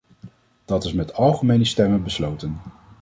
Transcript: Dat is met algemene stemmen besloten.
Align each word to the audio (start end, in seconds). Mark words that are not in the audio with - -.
Dat 0.65 0.83
is 0.85 0.93
met 0.93 1.13
algemene 1.13 1.65
stemmen 1.65 2.03
besloten. 2.03 2.57